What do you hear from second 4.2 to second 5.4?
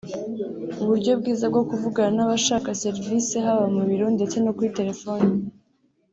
no kuri telefoni